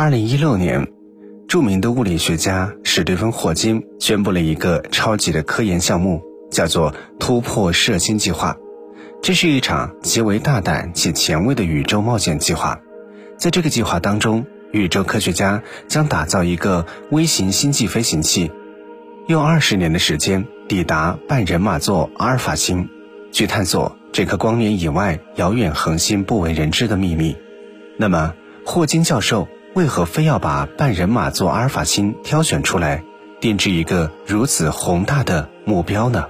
[0.00, 0.86] 二零一六年，
[1.48, 8.56] 著名的物理学家史蒂芬·霍金宣布了一个超级的科研项目，叫做“突破射星计划”。
[9.20, 12.80] 这是一场极为大胆且前卫的宇宙冒险计划。
[13.36, 18.52] 在这个计划当中，宇宙科学家将打造一个微型星际飞行器，
[19.26, 22.88] 用二十年的时间抵达半人马座阿尔法星，
[23.32, 27.36] 去探索这颗光年以外遥远恒星不为人知的秘密。
[27.96, 28.32] 那么，
[28.64, 29.48] 霍金教授。
[29.78, 33.04] 为何非要把半人马座阿尔法星挑选出来，
[33.40, 36.26] 定制一个如此宏大的目标呢？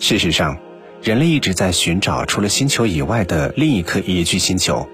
[0.00, 0.58] 事实上，
[1.00, 4.88] 人类一直在寻找除了星球以外的另一颗宜居星球。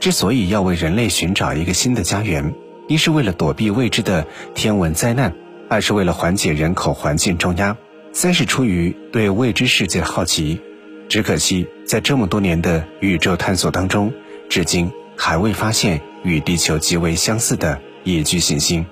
[0.00, 2.52] 之所以要为人类寻找一个新的家园，
[2.88, 5.32] 一是为了躲避未知的天文灾难，
[5.70, 7.74] 二是为了缓解人口环境重压，
[8.12, 10.60] 三是出于对未知世界好奇。
[11.08, 14.12] 只可惜，在这么多年的宇宙探索当中，
[14.50, 16.00] 至今还未发现。
[16.24, 18.86] 与地球极为相似的宜居行星，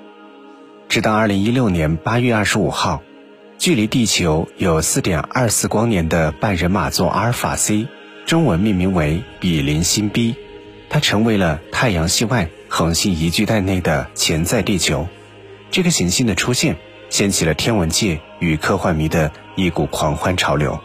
[0.88, 3.02] 直到二零一六年八月二十五号，
[3.59, 7.87] 距离地球有四点二四光年的半人马座阿尔法 C，
[8.27, 10.35] 中文命名为比邻星 B，
[10.88, 15.09] 它成为了太阳系外恒星宜居带内的潜在地球。
[15.71, 16.76] 这个行星的出现，
[17.10, 20.80] 掀起了天文界与科幻迷的一股狂欢潮流。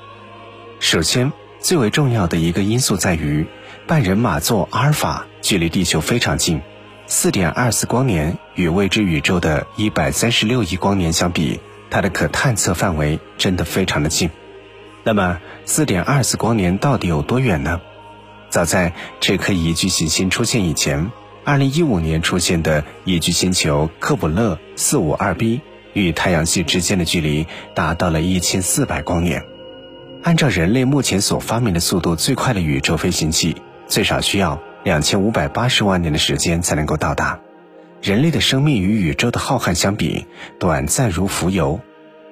[0.79, 3.45] 首先，最为重要的一个因素在于。
[3.87, 6.59] 半人马座阿尔法距离地球非常近，
[7.05, 11.59] 四点二四光年与未知宇宙的一百三十六亿光年相比，
[11.91, 14.31] 它的可探测范围真的非常的近。
[15.03, 17.79] 那么，四点二四光年到底有多远呢？
[18.49, 21.11] 早在这颗宜居行星出现以前，
[21.43, 25.61] 二零一五年出现的宜居星球科普勒四五二 b
[25.93, 29.45] 与太阳系之间的距离达到了一千四百光年。
[30.23, 33.55] 按照人类目前所发明的速度最快的宇宙飞行器。
[33.87, 37.39] 最少需要两千五百八十万年的时间才能够到达。
[38.03, 40.27] 人类的生命与宇宙的浩瀚相比，
[40.59, 41.79] 短暂如浮游。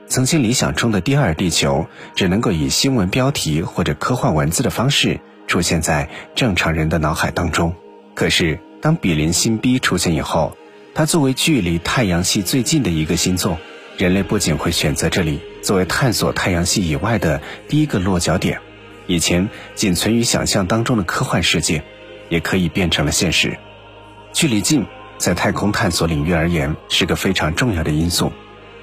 [0.05, 7.73] 曾经理想中的第二地球，只能够以新闻标题或者科幻文字的方式出现在正常人的脑海当中。
[8.13, 10.55] 可是，当比邻星 B 出现以后，
[10.93, 13.57] 它作为距离太阳系最近的一个星座，
[13.97, 18.59] 人类不仅会选择这里作为探索太阳系以外的第一个落脚点。
[19.07, 21.83] 以前仅存于想象当中的科幻世界，
[22.29, 23.57] 也可以变成了现实。
[24.31, 24.85] 距离近，
[25.17, 28.31] 在太空探索领域而言是个非常重要的因素。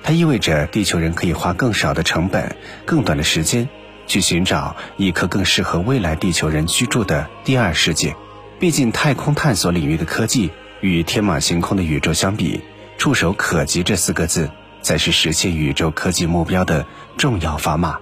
[0.03, 2.57] 它意味着地球人可以花更少的成本、
[2.87, 3.69] 更短的时间，
[4.07, 8.15] 去寻找一颗更适合未来地球人居住的第二世界。
[8.59, 12.61] 毕竟，太空探索领域的科技与天马行空的宇宙相比，
[12.99, 14.51] 触手可及这四个字
[14.83, 16.87] 才是实现宇宙科技目标的
[17.17, 17.99] 重要砝码。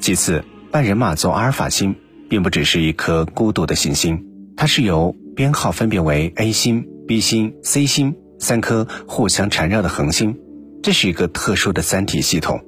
[0.00, 0.44] 其次。
[0.72, 1.96] 半人马座阿尔法星
[2.28, 4.24] 并不只是一颗孤独的行星，
[4.60, 10.38] 它是由编号分别为 A 星、B 星、C 星三颗互相缠绕的恒星。
[10.82, 12.60] 这是一个特殊的三体系统。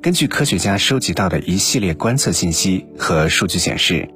[0.00, 4.08] 根据科学家收集到的一系列观测信息和数据显示，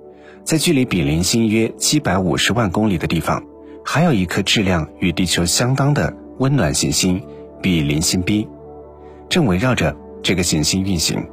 [0.45, 3.43] 在距离比邻星约七百五十万公里的地方，
[3.85, 7.21] 还有一颗质量与地球相当的温暖行星
[7.61, 8.47] 比邻星 B，
[9.29, 11.27] 正围绕着这个行星运行。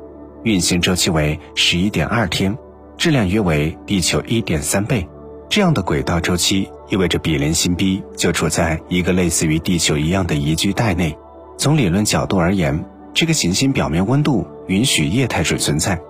[0.43, 2.57] 运行周期为十一点二天，
[2.97, 5.07] 质量约为地球一点三倍。
[5.55, 11.15] 这样的轨道周期意味着比邻星 B 就处在一个类似于地球一样的宜居带内。
[11.59, 12.83] 从理论角度而言，
[13.13, 16.01] 这个行星表面温度允许液态水存在，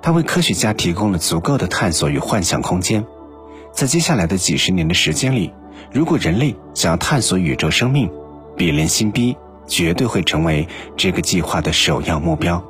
[0.00, 3.04] 它为科学家提供了足够的探索与幻想空间。
[3.72, 5.52] 在接下来的几十年的时间里，
[5.92, 8.10] 如果人类想要探索宇宙生命，
[8.56, 10.66] 比邻星 B 绝对会成为
[10.96, 12.64] 这个计划的首要目标。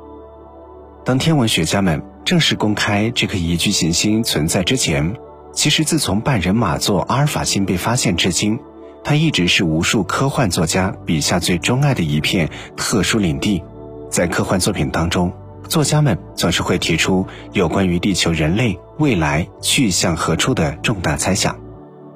[1.05, 5.15] 当天文学家们正式公开这颗宜居行星存在之前，
[5.53, 8.59] 其实自从半人马座阿尔法星被发现至今，
[9.03, 13.63] 它一直是无数科幻作家笔下最钟爱的一片特殊领地。
[14.09, 15.31] 在科幻作品当中，
[15.67, 21.57] 作家们总是会提出有关于地球人类未来去向何处的重大猜想。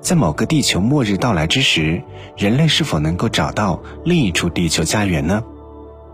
[0.01, 2.01] 在某个地球末日到来之时，
[2.35, 5.43] 人类是否能够找到另一处地球家园呢？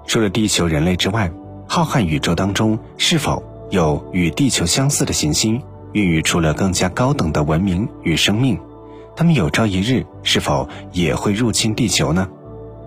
[0.05, 1.31] 除了地球人类之外，
[1.67, 5.61] 浩瀚宇宙当中，是否有与地球相似的行星，
[5.93, 8.59] 孕育出了更加高等的文明与生命？
[9.15, 12.27] 他们有朝一日是否也会入侵地球呢？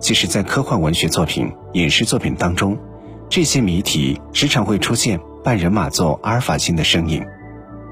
[0.00, 2.78] 其实，在科幻文学作品、影视作品当中，
[3.28, 7.24] 这些谜题时常会出现半人马座阿尔法星的身影。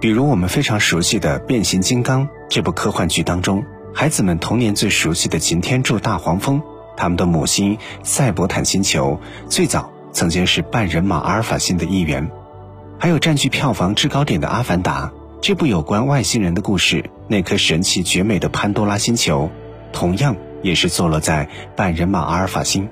[0.01, 3.63] 比如我们非常熟悉的《变形金刚》这部科幻剧当中，
[3.95, 6.63] 孩子们童年最熟悉的擎天柱大黄蜂，
[6.97, 9.93] 他们的母星赛博坦星球最早。
[10.13, 12.29] 曾经是半人马阿尔法星的一员，
[13.01, 15.07] 还有占据票房制高点的《阿凡达》
[15.41, 19.49] 这部有关外星人的故事，那颗神奇绝美的潘多拉星球，
[19.91, 22.87] 同样也是坐落在半人马阿尔法星。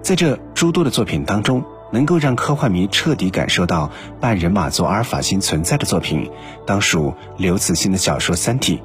[0.00, 3.90] 在这诸多的作品当中，能够让科幻迷彻底感受到
[4.20, 6.30] 半人马座阿尔法星存在的作品，
[6.64, 8.76] 当属刘慈欣的小说《三体》。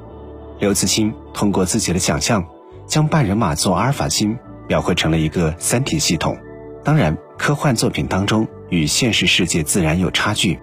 [0.58, 2.44] 刘慈欣通过自己的想象，
[2.88, 6.36] 将半人马座阿尔法星描绘成了一个三体系统。
[6.82, 10.58] 当然，科幻作品当中与现实世界自然有差距。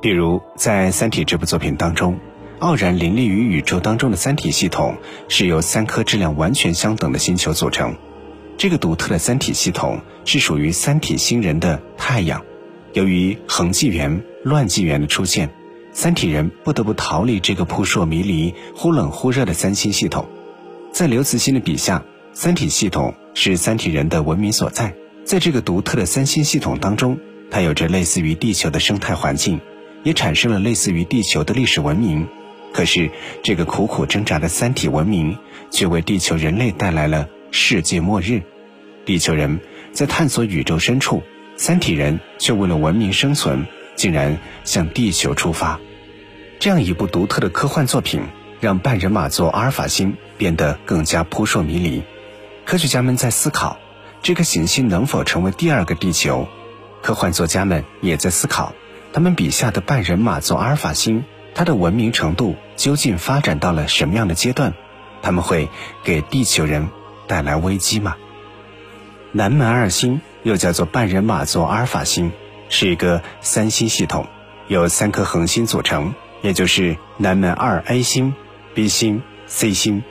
[0.00, 2.18] 比如在《三体》这部作品当中，
[2.58, 4.96] 傲然林立于宇宙当中的三体系统
[5.28, 7.96] 是由三颗质量完全相等的星球组成。
[8.56, 12.44] 这个独特的三体系统是属于三体星人的太阳。
[12.92, 15.50] 由于恒纪元、乱纪元的出现，
[15.92, 20.26] 三体人不得不逃离这个扑朔迷离、忽冷忽热的三星系统。
[20.92, 24.94] 在刘慈欣的笔下，三体系统是三体人的文明所在。
[25.24, 27.18] 在这个独特的三星系统当中，
[27.50, 29.60] 它有着类似于地球的生态环境，
[30.02, 32.28] 也产生了类似于地球的历史文明。
[32.72, 33.10] 可是，
[33.42, 35.36] 这个苦苦挣扎的三体文明，
[35.70, 37.28] 却为地球人类带来了。
[37.50, 38.42] 世界末日，
[39.04, 39.60] 地球人
[39.92, 41.22] 在探索宇宙深处，
[41.56, 45.78] 三体人却为了文明生存，竟然向地球出发。
[46.58, 48.22] 这样一部独特的科幻作品，
[48.60, 52.02] 让半人马座阿尔法星变得更加扑朔迷离。
[52.64, 53.78] 科学家们在思考，
[54.22, 56.46] 这颗行星能否成为第二个地球？
[57.02, 58.72] 科幻作家们也在思考，
[59.12, 61.24] 他们笔下的半人马座阿尔法星，
[61.56, 64.74] 它的文明程度究竟发展到了什么样的阶段？
[65.22, 65.68] 他们会
[66.04, 66.88] 给地球人。
[67.28, 68.16] 带来危机吗？
[69.30, 72.30] 南门二星又叫做半人马座阿尔法星，
[72.68, 74.26] 是一个三星系统，
[74.66, 78.34] 由三颗恒星组成，也就是南门二 A 星、
[78.74, 80.02] B 星、C 星。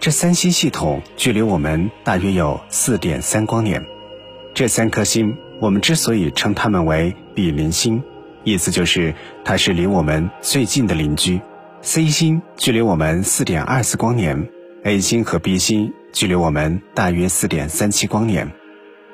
[0.00, 3.84] 这三星系统距离我们大约有四点三光年。
[4.54, 8.02] 这三颗星，我们之所以称它们为比邻星，
[8.44, 9.14] 意思就是
[9.44, 11.40] 它是离我们最近的邻居。
[11.82, 14.48] C 星距离我们四点二四光年
[14.84, 15.92] ，A 星和 B 星。
[16.10, 18.50] 距离我们大约四点三七光年，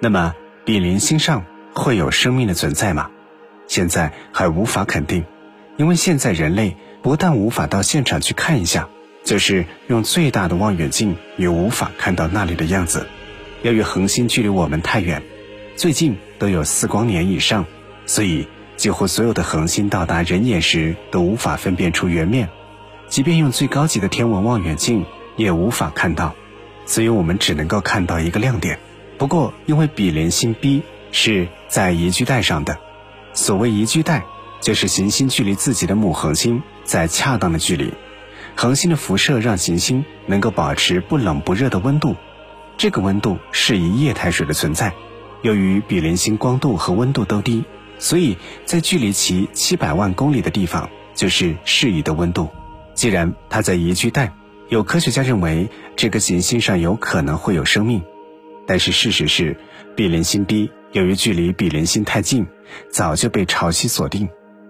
[0.01, 0.33] 那么
[0.65, 1.45] 比邻星上
[1.75, 3.11] 会有生命的存在吗？
[3.67, 5.25] 现在还无法肯定，
[5.77, 8.89] 因为现在人类不但无法到现场去看一下，
[9.25, 13.09] 就是用最大的望远镜也无法看到那里的样子。
[13.63, 15.23] 由于恒星距离我们太远，
[15.75, 17.65] 最近都有四光年以上，
[18.05, 22.51] 所以几乎所有的恒星到达人眼时都无法分辨出圆面，
[23.09, 25.07] 即便用最高级的天文望远镜
[25.37, 26.35] 也无法看到。
[26.85, 28.79] 所以我们只能够看到一个亮点。
[29.17, 30.83] 不过，因为比邻星 B
[31.13, 32.77] 是在宜居带上的，
[33.33, 34.23] 所谓宜居带，
[34.61, 37.95] 就是行星距离自己的母恒星在恰当的距离。
[38.57, 42.17] 恒星的辐射让行星能够保持不冷不热的温度，
[42.77, 44.93] 这个温度适宜液态水的存在。
[45.43, 47.65] 由于比邻星光度和温度都低，
[47.99, 52.49] 所以在距离其七百万公里的地方就是适宜的温度。
[52.95, 54.33] 既然它在宜居带。
[54.71, 58.03] 有科学家认为这个行星上有可能会有生命，
[58.67, 59.55] 但是事实是，
[59.95, 62.47] 比邻星 B 由于距离比邻星太近，
[62.91, 64.27] 早就被潮汐锁定，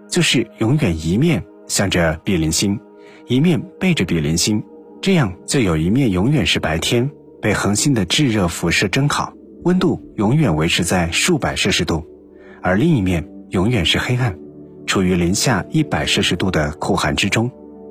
[0.09, 2.77] 就是永远一面向着比邻星，
[3.27, 4.63] 一面背着比邻星，
[5.01, 7.09] 这样就有一面永远是白天，
[7.41, 9.33] 被恒星的炙热辐射蒸烤，
[9.63, 12.05] 温度永远维持在数百摄氏度，
[12.61, 14.37] 而另一面永远是黑暗，
[14.85, 17.49] 处于零下一百摄氏度的酷寒之中。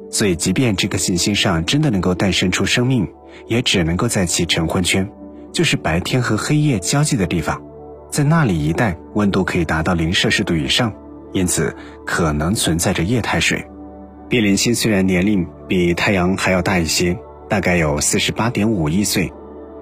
[0.09, 3.09] 所以，即便这个行星上真的能够诞生出生命，
[3.49, 5.11] 也只能够在其晨昏圈，
[5.53, 7.61] 就是白天和黑夜交际的地方，
[8.09, 10.95] 在那里一带温度可以达到零摄氏度以上，
[11.33, 11.75] 因此
[12.07, 13.67] 可能存在着液态水。
[14.29, 17.17] 比邻星虽然年龄比太阳还要大一些，
[17.49, 19.33] 大概有四十八点五亿岁，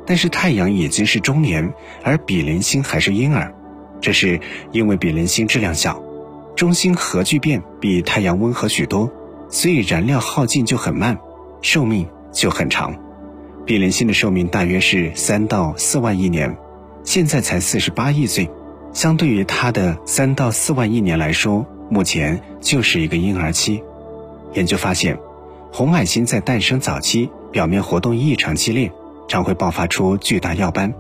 [0.07, 1.73] 但是太阳已经是中年，
[2.03, 3.55] 而比邻星还是婴儿，
[4.01, 4.41] 这是
[4.73, 6.03] 因为比邻星质量小，
[6.57, 9.11] 中心核聚变比太阳温和许多。
[9.49, 11.19] 所以燃料耗尽就很慢，
[11.61, 12.95] 寿命就很长。
[13.67, 16.57] 比邻星的寿命大约是三到四万亿年，
[17.05, 18.51] 现在才四十八亿岁，
[18.95, 23.83] 相对于它的三到四万亿年来说，目前就是一个婴儿期。
[24.55, 25.19] 研究发现，
[25.73, 28.93] 红矮星在诞生早期表面活动异常激烈，
[29.29, 30.93] 常会爆发出巨大耀斑，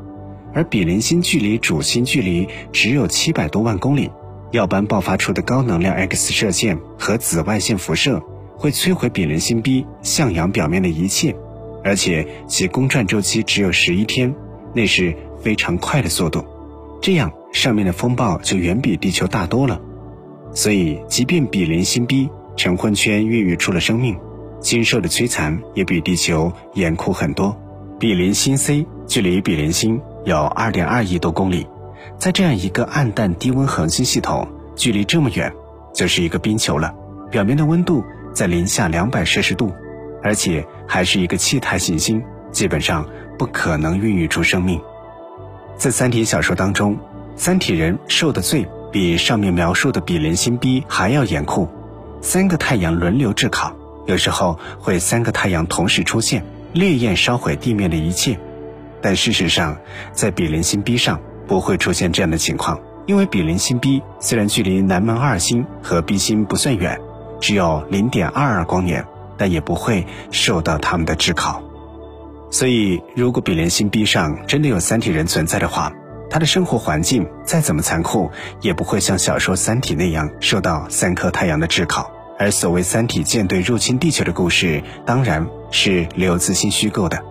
[0.54, 4.10] 而比邻星距离主星距离只有七百多万公里，
[4.50, 8.22] 耀斑爆发出的高能量 X 射线和紫外线辐射。
[8.54, 11.34] 会摧毁比邻星 B 向阳表面的一切，
[11.82, 14.32] 而且其公转周期只有十一天，
[14.72, 16.44] 那是非常快的速度。
[17.00, 19.80] 这样上面的风暴就远比地球大多了。
[20.54, 24.18] 所以，即便比邻星 B 晨昏圈孕育出了生命，
[24.60, 27.56] 经受的摧残也比地球严酷很多。
[27.98, 31.66] 比邻星 C 距离比邻星有二点二亿多公里，
[32.18, 35.52] 在这样一个暗淡低温恒星系统，距离这么远，
[35.94, 36.94] 就是一个冰球了，
[37.30, 38.04] 表面的温度。
[38.34, 39.70] 在零下两百摄氏度，
[40.22, 43.06] 而且还是一个气态行星，基本上
[43.38, 44.80] 不可能孕育出生命。
[45.76, 46.96] 在《三体》小说当中，
[47.36, 51.68] 三体人受的罪比上面描述的比邻星 B 还要严酷。
[52.22, 53.74] 三个太阳轮流炙烤，
[54.06, 58.38] 有时候会三个太阳同时出现，烈焰烧毁地面的一切。
[59.02, 59.76] 但事实上，
[60.12, 67.00] 在比邻星 B 上不会出现这样的情况，因为比邻星 B 虽然距离南门二星和 B 星不算远，
[67.40, 69.04] 只有零点二二光年，
[69.36, 71.60] 但也不会受到他们的炙烤。
[72.52, 75.92] 所以，如果比邻星 B 上真的有三体人存在的话，
[76.32, 78.30] 他的生活环境再怎么残酷，
[78.62, 82.10] 也不会像小说《三体》那样受到三颗太阳的炙烤。
[82.38, 87.22] 而所谓三体舰队入侵地球的故事，当然是刘慈欣虚构的。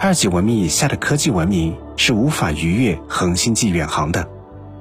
[0.00, 4.26] 二级文明以下的科技文明是无法逾越恒星际远航的。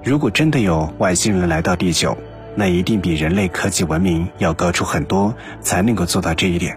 [0.04, 2.18] 如果真的有外星人来到地球，
[2.56, 6.76] 那一定比人类科技文明要高出很多，才能够做到这一点。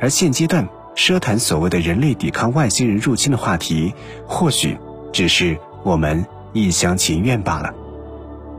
[0.00, 3.92] 而现阶段奢谈所谓的人类抵抗外星人入侵的话题，
[4.28, 4.78] 或许
[5.12, 7.74] 只是我们一厢情愿罢了。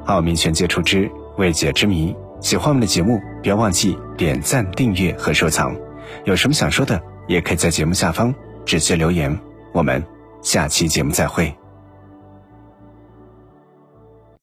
[0.05, 5.75] 奥秘全接触之未解之谜，喜欢我们的节目，别忘记点赞、订阅和收藏。
[6.25, 8.33] 有什么想说的，也可以在节目下方。
[8.65, 9.39] 直接留言，
[9.71, 10.03] 我们
[10.41, 11.58] 下期节目再会。